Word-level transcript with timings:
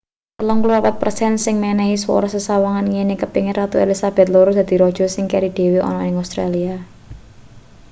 34 0.43 0.99
per 1.01 1.09
sen 1.17 1.33
sing 1.43 1.55
menehi 1.65 1.95
swara 2.03 2.27
sesawangane 2.35 2.87
ngene 2.91 3.15
kepengin 3.21 3.57
ratu 3.59 3.75
elizabeth 3.85 4.29
ii 4.29 4.57
dadi 4.59 4.75
raja 4.83 5.05
sing 5.11 5.25
keri 5.31 5.49
dhewe 5.57 5.79
ana 5.89 5.99
ning 6.05 6.17
australia 6.23 6.75